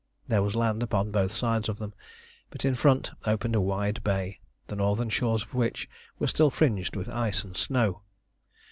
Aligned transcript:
There 0.27 0.41
was 0.41 0.55
land 0.55 0.81
upon 0.81 1.11
both 1.11 1.31
sides 1.31 1.69
of 1.69 1.77
them, 1.77 1.93
but 2.49 2.65
in 2.65 2.73
front 2.73 3.11
opened 3.27 3.55
a 3.55 3.61
wide 3.61 4.03
bay, 4.03 4.39
the 4.65 4.75
northern 4.75 5.09
shores 5.11 5.43
of 5.43 5.53
which 5.53 5.87
were 6.17 6.25
still 6.25 6.49
fringed 6.49 6.95
with 6.95 7.07
ice 7.07 7.43
and 7.43 7.55
snow. 7.55 8.01